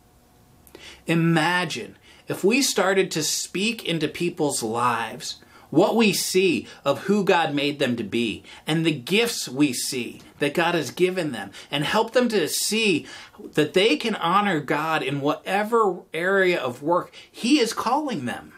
Imagine 1.07 1.97
if 2.27 2.43
we 2.43 2.61
started 2.61 3.13
to 3.13 3.23
speak 3.23 3.85
into 3.85 4.09
people's 4.09 4.65
lives 4.65 5.37
what 5.71 5.95
we 5.95 6.13
see 6.13 6.67
of 6.85 7.03
who 7.03 7.23
God 7.23 7.55
made 7.55 7.79
them 7.79 7.95
to 7.95 8.03
be 8.03 8.43
and 8.67 8.85
the 8.85 8.91
gifts 8.91 9.49
we 9.49 9.73
see 9.73 10.21
that 10.41 10.55
God 10.55 10.75
has 10.75 10.91
given 10.91 11.31
them 11.31 11.53
and 11.71 11.85
help 11.85 12.15
them 12.15 12.29
to 12.31 12.49
see 12.49 13.07
that 13.53 13.75
they 13.75 13.97
can 13.97 14.17
honor 14.17 14.59
God 14.59 15.05
in 15.05 15.21
whatever 15.21 16.01
area 16.13 16.61
of 16.61 16.83
work 16.83 17.15
He 17.31 17.61
is 17.61 17.73
calling 17.73 18.25
them. 18.25 18.55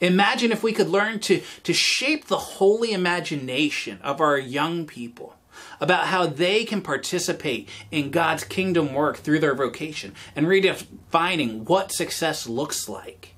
Imagine 0.00 0.52
if 0.52 0.62
we 0.62 0.72
could 0.72 0.88
learn 0.88 1.20
to, 1.20 1.42
to 1.64 1.72
shape 1.72 2.26
the 2.26 2.38
holy 2.38 2.92
imagination 2.92 3.98
of 4.02 4.20
our 4.20 4.38
young 4.38 4.86
people 4.86 5.36
about 5.80 6.06
how 6.06 6.26
they 6.26 6.64
can 6.64 6.82
participate 6.82 7.68
in 7.90 8.10
God's 8.10 8.44
kingdom 8.44 8.94
work 8.94 9.18
through 9.18 9.40
their 9.40 9.54
vocation 9.54 10.14
and 10.36 10.46
redefining 10.46 11.64
what 11.68 11.92
success 11.92 12.46
looks 12.46 12.88
like. 12.88 13.34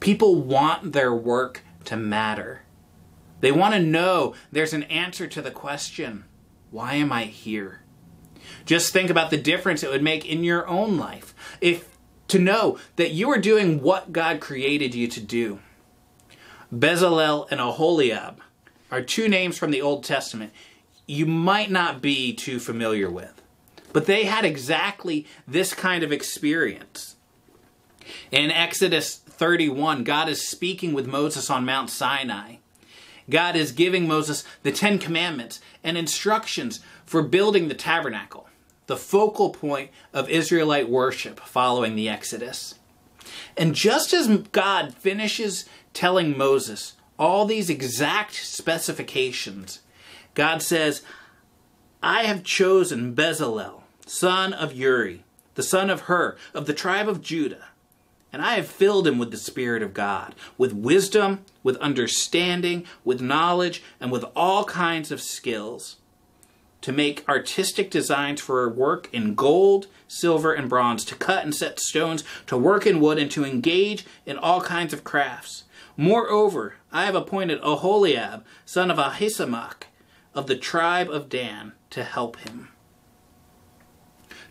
People 0.00 0.40
want 0.40 0.92
their 0.92 1.14
work 1.14 1.62
to 1.84 1.96
matter. 1.96 2.62
They 3.40 3.52
want 3.52 3.74
to 3.74 3.80
know 3.80 4.34
there's 4.50 4.72
an 4.72 4.84
answer 4.84 5.26
to 5.26 5.42
the 5.42 5.50
question 5.50 6.24
why 6.70 6.94
am 6.94 7.12
I 7.12 7.24
here? 7.24 7.82
Just 8.64 8.92
think 8.92 9.10
about 9.10 9.30
the 9.30 9.36
difference 9.36 9.82
it 9.82 9.90
would 9.90 10.02
make 10.02 10.24
in 10.24 10.42
your 10.42 10.66
own 10.66 10.96
life 10.96 11.34
if 11.60 11.91
to 12.32 12.38
know 12.38 12.78
that 12.96 13.12
you 13.12 13.30
are 13.30 13.38
doing 13.38 13.80
what 13.80 14.12
God 14.12 14.40
created 14.40 14.94
you 14.94 15.06
to 15.08 15.20
do. 15.20 15.60
Bezalel 16.74 17.46
and 17.50 17.60
Aholiab 17.60 18.40
are 18.90 19.02
two 19.02 19.28
names 19.28 19.58
from 19.58 19.70
the 19.70 19.82
Old 19.82 20.02
Testament 20.02 20.52
you 21.06 21.26
might 21.26 21.70
not 21.70 22.00
be 22.00 22.32
too 22.32 22.58
familiar 22.58 23.10
with, 23.10 23.42
but 23.92 24.06
they 24.06 24.24
had 24.24 24.44
exactly 24.44 25.26
this 25.46 25.74
kind 25.74 26.02
of 26.02 26.12
experience. 26.12 27.16
In 28.30 28.50
Exodus 28.50 29.16
31, 29.16 30.04
God 30.04 30.28
is 30.28 30.48
speaking 30.48 30.94
with 30.94 31.06
Moses 31.06 31.50
on 31.50 31.66
Mount 31.66 31.90
Sinai. 31.90 32.56
God 33.28 33.56
is 33.56 33.72
giving 33.72 34.08
Moses 34.08 34.44
the 34.62 34.72
Ten 34.72 34.98
Commandments 34.98 35.60
and 35.84 35.98
instructions 35.98 36.80
for 37.04 37.22
building 37.22 37.68
the 37.68 37.74
tabernacle 37.74 38.48
the 38.92 38.98
focal 38.98 39.48
point 39.48 39.90
of 40.12 40.28
Israelite 40.28 40.86
worship 40.86 41.40
following 41.40 41.96
the 41.96 42.10
Exodus. 42.10 42.74
And 43.56 43.74
just 43.74 44.12
as 44.12 44.28
God 44.52 44.92
finishes 44.92 45.64
telling 45.94 46.36
Moses 46.36 46.92
all 47.18 47.46
these 47.46 47.70
exact 47.70 48.34
specifications, 48.34 49.80
God 50.34 50.60
says, 50.60 51.00
I 52.02 52.24
have 52.24 52.44
chosen 52.44 53.14
Bezalel, 53.14 53.80
son 54.04 54.52
of 54.52 54.74
Uri, 54.74 55.24
the 55.54 55.62
son 55.62 55.88
of 55.88 56.02
Hur, 56.02 56.36
of 56.52 56.66
the 56.66 56.74
tribe 56.74 57.08
of 57.08 57.22
Judah, 57.22 57.68
and 58.30 58.42
I 58.42 58.56
have 58.56 58.66
filled 58.66 59.06
him 59.06 59.18
with 59.18 59.30
the 59.30 59.38
Spirit 59.38 59.82
of 59.82 59.94
God, 59.94 60.34
with 60.58 60.74
wisdom, 60.74 61.46
with 61.62 61.78
understanding, 61.78 62.84
with 63.06 63.22
knowledge, 63.22 63.82
and 63.98 64.12
with 64.12 64.26
all 64.36 64.66
kinds 64.66 65.10
of 65.10 65.22
skills 65.22 65.96
to 66.82 66.92
make 66.92 67.28
artistic 67.28 67.90
designs 67.90 68.40
for 68.40 68.68
work 68.68 69.08
in 69.12 69.34
gold, 69.34 69.86
silver, 70.06 70.52
and 70.52 70.68
bronze, 70.68 71.04
to 71.06 71.14
cut 71.14 71.44
and 71.44 71.54
set 71.54 71.80
stones, 71.80 72.22
to 72.46 72.56
work 72.56 72.86
in 72.86 73.00
wood, 73.00 73.18
and 73.18 73.30
to 73.30 73.44
engage 73.44 74.04
in 74.26 74.36
all 74.36 74.60
kinds 74.60 74.92
of 74.92 75.04
crafts. 75.04 75.64
Moreover, 75.96 76.74
I 76.90 77.04
have 77.04 77.14
appointed 77.14 77.60
Aholiab, 77.62 78.44
son 78.64 78.90
of 78.90 78.98
Ahisamach, 78.98 79.84
of 80.34 80.46
the 80.46 80.56
tribe 80.56 81.08
of 81.08 81.28
Dan, 81.28 81.72
to 81.90 82.02
help 82.02 82.38
him. 82.38 82.68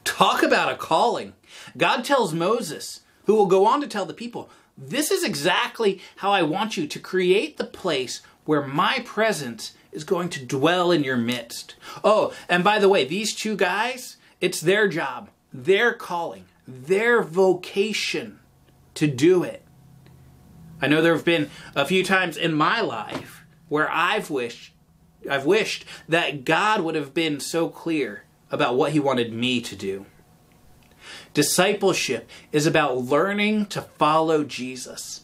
Talk 0.03 0.41
about 0.41 0.71
a 0.71 0.77
calling. 0.77 1.33
God 1.77 2.03
tells 2.03 2.33
Moses, 2.33 3.01
who 3.25 3.35
will 3.35 3.45
go 3.45 3.65
on 3.65 3.81
to 3.81 3.87
tell 3.87 4.05
the 4.05 4.13
people, 4.13 4.49
This 4.77 5.11
is 5.11 5.23
exactly 5.23 6.01
how 6.17 6.31
I 6.31 6.43
want 6.43 6.77
you 6.77 6.87
to 6.87 6.99
create 6.99 7.57
the 7.57 7.65
place 7.65 8.21
where 8.45 8.65
my 8.65 8.99
presence 9.05 9.73
is 9.91 10.03
going 10.03 10.29
to 10.29 10.45
dwell 10.45 10.91
in 10.91 11.03
your 11.03 11.17
midst. 11.17 11.75
Oh, 12.03 12.33
and 12.47 12.63
by 12.63 12.79
the 12.79 12.89
way, 12.89 13.05
these 13.05 13.35
two 13.35 13.55
guys, 13.55 14.17
it's 14.39 14.61
their 14.61 14.87
job, 14.87 15.29
their 15.53 15.93
calling, 15.93 16.45
their 16.67 17.21
vocation 17.21 18.39
to 18.95 19.07
do 19.07 19.43
it. 19.43 19.63
I 20.81 20.87
know 20.87 21.01
there 21.01 21.13
have 21.13 21.25
been 21.25 21.49
a 21.75 21.85
few 21.85 22.03
times 22.03 22.37
in 22.37 22.53
my 22.53 22.81
life 22.81 23.43
where 23.69 23.89
I've 23.91 24.29
wished 24.29 24.73
I've 25.29 25.45
wished 25.45 25.85
that 26.09 26.45
God 26.45 26.81
would 26.81 26.95
have 26.95 27.13
been 27.13 27.39
so 27.39 27.69
clear 27.69 28.23
about 28.49 28.75
what 28.75 28.91
he 28.91 28.99
wanted 28.99 29.31
me 29.31 29.61
to 29.61 29.75
do. 29.75 30.05
Discipleship 31.33 32.29
is 32.51 32.65
about 32.65 32.97
learning 32.97 33.67
to 33.67 33.81
follow 33.81 34.43
Jesus. 34.43 35.23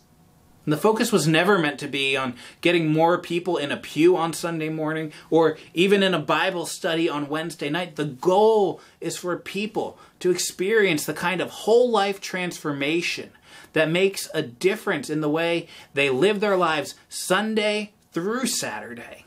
And 0.68 0.74
the 0.74 0.78
focus 0.78 1.14
was 1.14 1.30
never 1.30 1.58
meant 1.58 1.80
to 1.80 1.88
be 1.88 2.18
on 2.18 2.36
getting 2.60 2.92
more 2.92 3.18
people 3.18 3.56
in 3.56 3.72
a 3.72 3.78
pew 3.78 4.18
on 4.18 4.34
Sunday 4.34 4.68
morning 4.68 5.14
or 5.30 5.58
even 5.74 6.04
in 6.04 6.14
a 6.14 6.20
Bible 6.20 6.66
study 6.66 7.08
on 7.08 7.30
Wednesday 7.30 7.70
night. 7.70 7.96
The 7.96 8.04
goal 8.04 8.82
is 9.00 9.16
for 9.16 9.38
people 9.38 9.98
to 10.20 10.30
experience 10.30 11.06
the 11.06 11.14
kind 11.14 11.40
of 11.40 11.52
whole 11.52 11.90
life 11.90 12.20
transformation 12.20 13.30
that 13.72 13.90
makes 13.90 14.30
a 14.34 14.42
difference 14.42 15.10
in 15.10 15.22
the 15.22 15.30
way 15.30 15.70
they 15.94 16.10
live 16.10 16.42
their 16.42 16.58
lives 16.58 16.96
Sunday 17.08 17.94
through 18.12 18.48
Saturday 18.48 19.24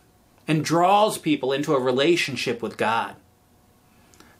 and 0.47 0.63
draws 0.63 1.17
people 1.17 1.55
into 1.55 1.73
a 1.73 1.81
relationship 1.81 2.61
with 2.61 2.77
God. 2.77 3.17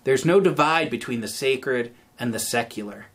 There's 0.05 0.27
no 0.27 0.39
divide 0.39 0.91
between 0.91 1.23
the 1.23 1.29
sacred 1.29 1.95
and 2.19 2.35
the 2.35 2.39
secular. 2.39 3.07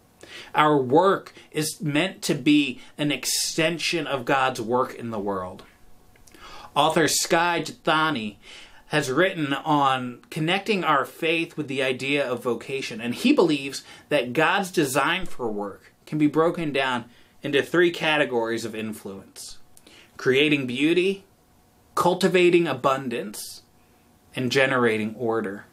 Our 0.53 0.77
work 0.77 1.33
is 1.51 1.81
meant 1.81 2.21
to 2.23 2.35
be 2.35 2.81
an 2.97 3.11
extension 3.11 4.07
of 4.07 4.25
God's 4.25 4.61
work 4.61 4.93
in 4.95 5.11
the 5.11 5.19
world. 5.19 5.63
Author 6.75 7.07
Skye 7.07 7.61
Jethani 7.61 8.35
has 8.87 9.09
written 9.09 9.53
on 9.53 10.19
connecting 10.29 10.83
our 10.83 11.05
faith 11.05 11.57
with 11.57 11.67
the 11.67 11.81
idea 11.81 12.29
of 12.29 12.43
vocation, 12.43 13.01
and 13.01 13.15
he 13.15 13.33
believes 13.33 13.83
that 14.09 14.33
God's 14.33 14.71
design 14.71 15.25
for 15.25 15.51
work 15.51 15.93
can 16.05 16.17
be 16.17 16.27
broken 16.27 16.71
down 16.71 17.05
into 17.41 17.61
three 17.61 17.91
categories 17.91 18.65
of 18.65 18.75
influence 18.75 19.57
creating 20.17 20.65
beauty, 20.65 21.25
cultivating 21.93 22.67
abundance, 22.67 23.63
and 24.35 24.51
generating 24.51 25.13
order. 25.15 25.65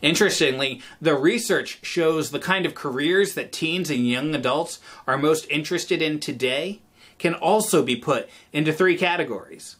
Interestingly, 0.00 0.82
the 1.00 1.14
research 1.14 1.78
shows 1.82 2.30
the 2.30 2.38
kind 2.38 2.66
of 2.66 2.74
careers 2.74 3.34
that 3.34 3.52
teens 3.52 3.90
and 3.90 4.06
young 4.06 4.34
adults 4.34 4.80
are 5.06 5.16
most 5.16 5.46
interested 5.50 6.02
in 6.02 6.20
today 6.20 6.80
can 7.18 7.34
also 7.34 7.82
be 7.82 7.96
put 7.96 8.28
into 8.52 8.72
three 8.72 8.96
categories 8.96 9.76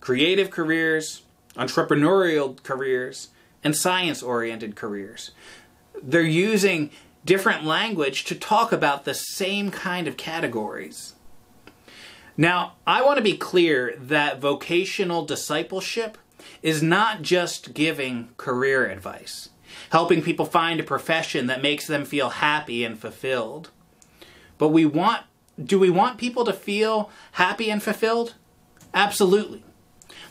creative 0.00 0.50
careers, 0.50 1.22
entrepreneurial 1.56 2.62
careers, 2.62 3.28
and 3.64 3.74
science 3.74 4.22
oriented 4.22 4.76
careers. 4.76 5.32
They're 6.00 6.22
using 6.22 6.90
different 7.24 7.64
language 7.64 8.24
to 8.26 8.36
talk 8.36 8.70
about 8.70 9.04
the 9.04 9.14
same 9.14 9.72
kind 9.72 10.06
of 10.06 10.16
categories. 10.16 11.14
Now, 12.36 12.74
I 12.86 13.02
want 13.02 13.16
to 13.16 13.22
be 13.22 13.36
clear 13.36 13.96
that 13.98 14.38
vocational 14.38 15.24
discipleship 15.24 16.18
is 16.62 16.82
not 16.82 17.22
just 17.22 17.74
giving 17.74 18.30
career 18.36 18.86
advice, 18.88 19.50
helping 19.90 20.22
people 20.22 20.46
find 20.46 20.80
a 20.80 20.84
profession 20.84 21.46
that 21.46 21.62
makes 21.62 21.86
them 21.86 22.04
feel 22.04 22.30
happy 22.30 22.84
and 22.84 22.98
fulfilled. 22.98 23.70
But 24.58 24.68
we 24.68 24.86
want 24.86 25.24
do 25.62 25.78
we 25.78 25.88
want 25.90 26.18
people 26.18 26.44
to 26.44 26.52
feel 26.52 27.10
happy 27.32 27.70
and 27.70 27.82
fulfilled? 27.82 28.34
Absolutely. 28.92 29.64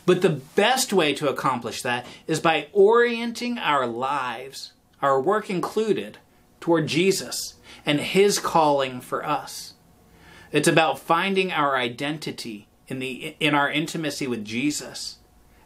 But 0.04 0.22
the 0.22 0.40
best 0.54 0.92
way 0.92 1.14
to 1.14 1.28
accomplish 1.28 1.82
that 1.82 2.06
is 2.28 2.38
by 2.38 2.68
orienting 2.72 3.58
our 3.58 3.86
lives, 3.88 4.72
our 5.02 5.20
work 5.20 5.50
included, 5.50 6.18
toward 6.60 6.86
Jesus 6.86 7.54
and 7.84 8.00
his 8.00 8.38
calling 8.38 9.00
for 9.00 9.24
us. 9.24 9.74
It's 10.52 10.68
about 10.68 10.98
finding 10.98 11.52
our 11.52 11.76
identity 11.76 12.68
in 12.88 13.00
the 13.00 13.36
in 13.40 13.54
our 13.54 13.70
intimacy 13.70 14.26
with 14.26 14.44
Jesus 14.44 15.18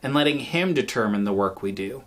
and 0.02 0.14
letting 0.14 0.40
Him 0.40 0.74
determine 0.74 1.24
the 1.24 1.32
work 1.32 1.62
we 1.62 1.72
do. 1.72 2.04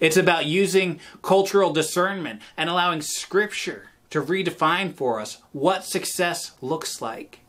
It's 0.00 0.16
about 0.16 0.46
using 0.46 1.00
cultural 1.22 1.72
discernment 1.72 2.40
and 2.56 2.70
allowing 2.70 3.02
Scripture 3.02 3.88
to 4.10 4.22
redefine 4.22 4.94
for 4.94 5.20
us 5.20 5.42
what 5.52 5.84
success 5.84 6.52
looks 6.60 7.02
like. 7.02 7.40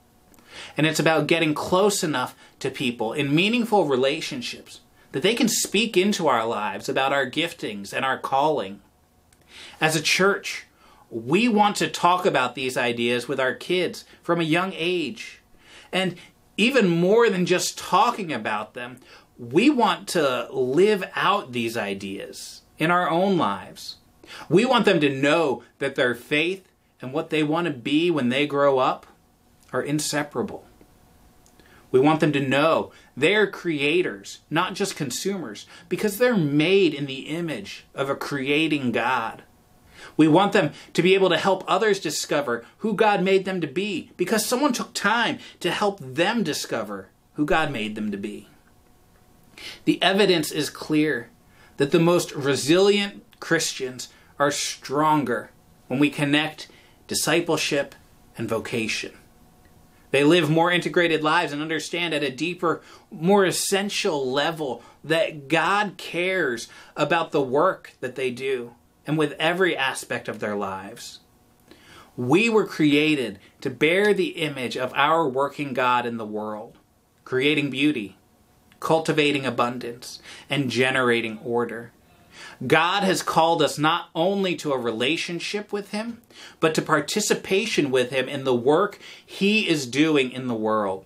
And 0.75 0.85
it's 0.85 0.99
about 0.99 1.27
getting 1.27 1.53
close 1.53 2.03
enough 2.03 2.35
to 2.59 2.69
people 2.69 3.13
in 3.13 3.33
meaningful 3.33 3.85
relationships 3.85 4.81
that 5.11 5.23
they 5.23 5.33
can 5.33 5.47
speak 5.47 5.95
into 5.95 6.27
our 6.27 6.45
lives 6.45 6.89
about 6.89 7.13
our 7.13 7.29
giftings 7.29 7.93
and 7.93 8.05
our 8.05 8.17
calling. 8.17 8.81
As 9.79 9.95
a 9.95 10.01
church, 10.01 10.65
we 11.09 11.47
want 11.47 11.75
to 11.77 11.87
talk 11.87 12.25
about 12.25 12.55
these 12.55 12.77
ideas 12.77 13.27
with 13.27 13.39
our 13.39 13.53
kids 13.53 14.05
from 14.21 14.39
a 14.39 14.43
young 14.43 14.73
age. 14.75 15.41
And 15.91 16.15
even 16.57 16.87
more 16.87 17.29
than 17.29 17.45
just 17.45 17.77
talking 17.77 18.31
about 18.31 18.73
them, 18.73 18.99
we 19.39 19.69
want 19.69 20.09
to 20.09 20.49
live 20.51 21.09
out 21.15 21.53
these 21.53 21.77
ideas 21.77 22.61
in 22.77 22.91
our 22.91 23.09
own 23.09 23.37
lives. 23.37 23.95
We 24.49 24.65
want 24.65 24.83
them 24.83 24.99
to 24.99 25.09
know 25.09 25.63
that 25.79 25.95
their 25.95 26.13
faith 26.13 26.67
and 27.01 27.13
what 27.13 27.29
they 27.29 27.41
want 27.41 27.65
to 27.65 27.73
be 27.73 28.11
when 28.11 28.27
they 28.27 28.45
grow 28.45 28.79
up 28.79 29.07
are 29.71 29.81
inseparable. 29.81 30.65
We 31.89 32.01
want 32.01 32.19
them 32.19 32.33
to 32.33 32.47
know 32.47 32.91
they're 33.15 33.49
creators, 33.49 34.39
not 34.49 34.75
just 34.75 34.97
consumers, 34.97 35.65
because 35.87 36.17
they're 36.17 36.37
made 36.37 36.93
in 36.93 37.05
the 37.05 37.21
image 37.21 37.85
of 37.95 38.09
a 38.09 38.15
creating 38.15 38.91
God. 38.91 39.43
We 40.17 40.27
want 40.27 40.51
them 40.51 40.73
to 40.93 41.01
be 41.01 41.15
able 41.15 41.29
to 41.29 41.37
help 41.37 41.63
others 41.65 41.99
discover 41.99 42.65
who 42.79 42.93
God 42.93 43.23
made 43.23 43.45
them 43.45 43.61
to 43.61 43.67
be 43.67 44.11
because 44.17 44.45
someone 44.45 44.73
took 44.73 44.93
time 44.93 45.39
to 45.61 45.71
help 45.71 45.99
them 46.01 46.43
discover 46.43 47.07
who 47.33 47.45
God 47.45 47.71
made 47.71 47.95
them 47.95 48.11
to 48.11 48.17
be. 48.17 48.49
The 49.85 50.01
evidence 50.01 50.51
is 50.51 50.69
clear 50.69 51.29
that 51.77 51.91
the 51.91 51.99
most 51.99 52.31
resilient 52.33 53.23
Christians 53.39 54.09
are 54.37 54.51
stronger 54.51 55.51
when 55.87 55.99
we 55.99 56.09
connect 56.09 56.67
discipleship 57.07 57.95
and 58.37 58.47
vocation. 58.47 59.13
They 60.11 60.23
live 60.23 60.49
more 60.49 60.71
integrated 60.71 61.23
lives 61.23 61.51
and 61.53 61.61
understand 61.61 62.13
at 62.13 62.23
a 62.23 62.31
deeper, 62.31 62.81
more 63.11 63.45
essential 63.45 64.29
level 64.29 64.83
that 65.03 65.47
God 65.47 65.97
cares 65.97 66.67
about 66.95 67.31
the 67.31 67.41
work 67.41 67.93
that 67.99 68.15
they 68.15 68.31
do 68.31 68.73
and 69.05 69.17
with 69.17 69.33
every 69.39 69.75
aspect 69.75 70.27
of 70.27 70.39
their 70.39 70.55
lives. 70.55 71.19
We 72.15 72.49
were 72.49 72.65
created 72.65 73.39
to 73.61 73.69
bear 73.69 74.13
the 74.13 74.29
image 74.29 74.75
of 74.75 74.93
our 74.93 75.27
working 75.27 75.73
God 75.73 76.05
in 76.05 76.17
the 76.17 76.25
world, 76.25 76.77
creating 77.23 77.69
beauty, 77.69 78.17
cultivating 78.79 79.45
abundance, 79.45 80.19
and 80.49 80.69
generating 80.69 81.39
order. 81.39 81.91
God 82.65 83.03
has 83.03 83.23
called 83.23 83.61
us 83.61 83.77
not 83.77 84.09
only 84.13 84.55
to 84.57 84.73
a 84.73 84.77
relationship 84.77 85.71
with 85.71 85.91
Him, 85.91 86.21
but 86.59 86.75
to 86.75 86.81
participation 86.81 87.91
with 87.91 88.11
Him 88.11 88.27
in 88.27 88.43
the 88.43 88.55
work 88.55 88.99
He 89.25 89.67
is 89.67 89.85
doing 89.85 90.31
in 90.31 90.47
the 90.47 90.55
world. 90.55 91.05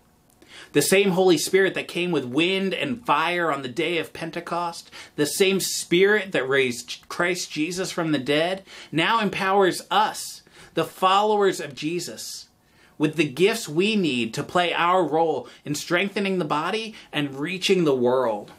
The 0.71 0.81
same 0.81 1.11
Holy 1.11 1.37
Spirit 1.37 1.75
that 1.75 1.87
came 1.87 2.11
with 2.11 2.25
wind 2.25 2.73
and 2.73 3.05
fire 3.05 3.51
on 3.51 3.61
the 3.61 3.69
day 3.69 3.99
of 3.99 4.11
Pentecost, 4.11 4.89
the 5.15 5.27
same 5.27 5.59
Spirit 5.59 6.31
that 6.31 6.49
raised 6.49 7.07
Christ 7.09 7.51
Jesus 7.51 7.91
from 7.91 8.11
the 8.11 8.19
dead, 8.19 8.63
now 8.91 9.19
empowers 9.19 9.83
us, 9.91 10.41
the 10.73 10.83
followers 10.83 11.59
of 11.59 11.75
Jesus, 11.75 12.47
with 12.97 13.15
the 13.15 13.27
gifts 13.27 13.67
we 13.67 13.95
need 13.95 14.33
to 14.33 14.43
play 14.43 14.73
our 14.73 15.03
role 15.03 15.47
in 15.65 15.75
strengthening 15.75 16.39
the 16.39 16.45
body 16.45 16.95
and 17.11 17.39
reaching 17.39 17.83
the 17.83 17.95
world. 17.95 18.51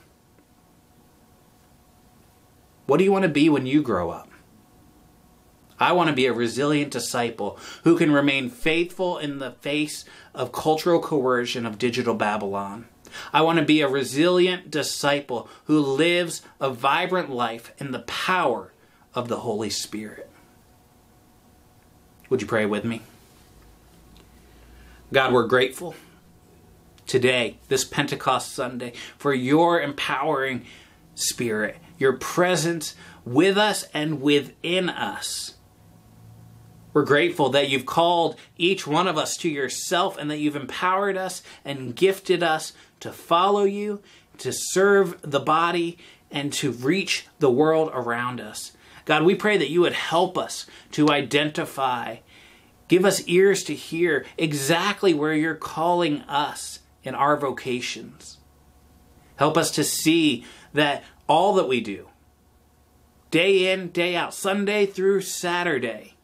What 2.86 2.98
do 2.98 3.04
you 3.04 3.12
want 3.12 3.22
to 3.22 3.28
be 3.28 3.48
when 3.48 3.66
you 3.66 3.82
grow 3.82 4.10
up? 4.10 4.28
I 5.78 5.92
want 5.92 6.08
to 6.08 6.14
be 6.14 6.26
a 6.26 6.32
resilient 6.32 6.92
disciple 6.92 7.58
who 7.82 7.96
can 7.96 8.12
remain 8.12 8.48
faithful 8.48 9.18
in 9.18 9.38
the 9.38 9.52
face 9.52 10.04
of 10.34 10.52
cultural 10.52 11.00
coercion 11.00 11.66
of 11.66 11.78
digital 11.78 12.14
Babylon. 12.14 12.86
I 13.32 13.42
want 13.42 13.58
to 13.58 13.64
be 13.64 13.80
a 13.80 13.88
resilient 13.88 14.70
disciple 14.70 15.48
who 15.64 15.80
lives 15.80 16.42
a 16.60 16.70
vibrant 16.70 17.30
life 17.30 17.72
in 17.78 17.90
the 17.90 18.00
power 18.00 18.72
of 19.14 19.28
the 19.28 19.40
Holy 19.40 19.70
Spirit. 19.70 20.30
Would 22.28 22.40
you 22.40 22.48
pray 22.48 22.66
with 22.66 22.84
me? 22.84 23.02
God, 25.14 25.32
we're 25.32 25.46
grateful 25.46 25.94
today, 27.06 27.58
this 27.68 27.84
Pentecost 27.84 28.50
Sunday, 28.52 28.94
for 29.16 29.32
your 29.32 29.80
empowering 29.80 30.66
spirit, 31.14 31.76
your 31.98 32.14
presence 32.14 32.96
with 33.24 33.56
us 33.56 33.84
and 33.94 34.20
within 34.20 34.88
us. 34.88 35.54
We're 36.92 37.04
grateful 37.04 37.48
that 37.50 37.68
you've 37.68 37.86
called 37.86 38.34
each 38.58 38.88
one 38.88 39.06
of 39.06 39.16
us 39.16 39.36
to 39.36 39.48
yourself 39.48 40.18
and 40.18 40.28
that 40.32 40.38
you've 40.38 40.56
empowered 40.56 41.16
us 41.16 41.44
and 41.64 41.94
gifted 41.94 42.42
us 42.42 42.72
to 42.98 43.12
follow 43.12 43.62
you, 43.62 44.02
to 44.38 44.50
serve 44.52 45.20
the 45.22 45.38
body, 45.38 45.96
and 46.28 46.52
to 46.54 46.72
reach 46.72 47.28
the 47.38 47.52
world 47.52 47.88
around 47.94 48.40
us. 48.40 48.72
God, 49.04 49.22
we 49.22 49.36
pray 49.36 49.58
that 49.58 49.70
you 49.70 49.82
would 49.82 49.92
help 49.92 50.36
us 50.36 50.66
to 50.90 51.08
identify 51.10 52.16
Give 52.88 53.04
us 53.04 53.26
ears 53.26 53.64
to 53.64 53.74
hear 53.74 54.26
exactly 54.36 55.14
where 55.14 55.34
you're 55.34 55.54
calling 55.54 56.20
us 56.22 56.80
in 57.02 57.14
our 57.14 57.36
vocations. 57.36 58.38
Help 59.36 59.56
us 59.56 59.70
to 59.72 59.84
see 59.84 60.44
that 60.72 61.02
all 61.26 61.54
that 61.54 61.68
we 61.68 61.80
do 61.80 62.08
day 63.30 63.72
in, 63.72 63.88
day 63.88 64.14
out, 64.14 64.32
Sunday 64.32 64.86
through 64.86 65.20
Saturday, 65.20 66.14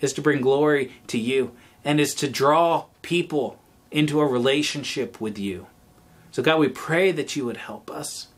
is 0.00 0.12
to 0.12 0.22
bring 0.22 0.40
glory 0.40 0.92
to 1.08 1.18
you 1.18 1.50
and 1.84 1.98
is 1.98 2.14
to 2.14 2.30
draw 2.30 2.84
people 3.02 3.58
into 3.90 4.20
a 4.20 4.26
relationship 4.26 5.20
with 5.20 5.38
you. 5.38 5.66
So, 6.30 6.40
God, 6.40 6.60
we 6.60 6.68
pray 6.68 7.10
that 7.10 7.34
you 7.34 7.44
would 7.46 7.56
help 7.56 7.90
us. 7.90 8.28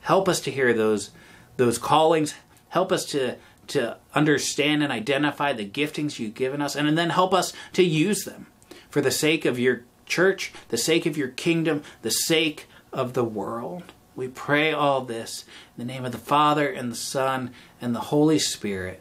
Help 0.00 0.26
us 0.26 0.40
to 0.40 0.50
hear 0.50 0.72
those, 0.72 1.10
those 1.58 1.76
callings. 1.76 2.34
Help 2.68 2.92
us 2.92 3.04
to, 3.06 3.36
to 3.68 3.96
understand 4.14 4.82
and 4.82 4.92
identify 4.92 5.52
the 5.52 5.68
giftings 5.68 6.18
you've 6.18 6.34
given 6.34 6.60
us, 6.60 6.74
and 6.74 6.96
then 6.96 7.10
help 7.10 7.32
us 7.32 7.52
to 7.74 7.82
use 7.82 8.24
them 8.24 8.46
for 8.90 9.00
the 9.00 9.10
sake 9.10 9.44
of 9.44 9.58
your 9.58 9.84
church, 10.06 10.52
the 10.68 10.78
sake 10.78 11.06
of 11.06 11.16
your 11.16 11.28
kingdom, 11.28 11.82
the 12.02 12.10
sake 12.10 12.66
of 12.92 13.12
the 13.12 13.24
world. 13.24 13.84
We 14.16 14.28
pray 14.28 14.72
all 14.72 15.02
this 15.02 15.44
in 15.76 15.86
the 15.86 15.92
name 15.92 16.04
of 16.04 16.12
the 16.12 16.18
Father, 16.18 16.68
and 16.68 16.90
the 16.90 16.96
Son, 16.96 17.52
and 17.80 17.94
the 17.94 18.00
Holy 18.00 18.38
Spirit. 18.38 19.00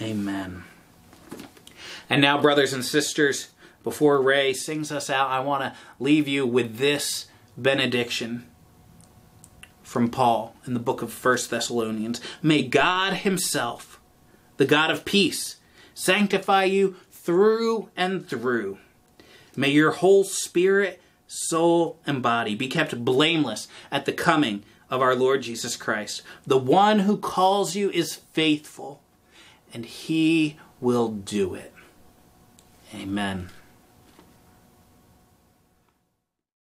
Amen. 0.00 0.64
And 2.08 2.22
now, 2.22 2.40
brothers 2.40 2.72
and 2.72 2.84
sisters, 2.84 3.48
before 3.82 4.22
Ray 4.22 4.52
sings 4.52 4.92
us 4.92 5.10
out, 5.10 5.30
I 5.30 5.40
want 5.40 5.62
to 5.62 5.74
leave 5.98 6.28
you 6.28 6.46
with 6.46 6.76
this 6.76 7.26
benediction 7.56 8.46
from 9.86 10.10
Paul 10.10 10.56
in 10.66 10.74
the 10.74 10.80
book 10.80 11.00
of 11.00 11.12
First 11.12 11.48
Thessalonians. 11.48 12.20
May 12.42 12.64
God 12.64 13.14
Himself, 13.18 14.00
the 14.56 14.66
God 14.66 14.90
of 14.90 15.04
peace, 15.04 15.56
sanctify 15.94 16.64
you 16.64 16.96
through 17.12 17.88
and 17.96 18.28
through. 18.28 18.78
May 19.54 19.70
your 19.70 19.92
whole 19.92 20.24
spirit, 20.24 21.00
soul, 21.28 22.00
and 22.04 22.20
body 22.20 22.56
be 22.56 22.66
kept 22.66 23.04
blameless 23.04 23.68
at 23.92 24.06
the 24.06 24.12
coming 24.12 24.64
of 24.90 25.00
our 25.00 25.14
Lord 25.14 25.42
Jesus 25.42 25.76
Christ. 25.76 26.22
The 26.44 26.58
one 26.58 27.00
who 27.00 27.16
calls 27.16 27.76
you 27.76 27.88
is 27.90 28.16
faithful, 28.16 29.00
and 29.72 29.86
He 29.86 30.56
will 30.80 31.08
do 31.08 31.54
it. 31.54 31.72
Amen. 32.92 33.50